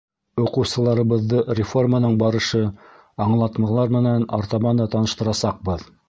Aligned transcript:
Уҡыусыларыбыҙҙы 0.43 1.41
реформаның 1.59 2.15
барышы, 2.23 2.61
аңлатмалар 3.25 3.93
менән 3.97 4.25
артабан 4.39 4.81
да 4.83 4.89
таныштырасаҡбыҙ. 4.97 5.85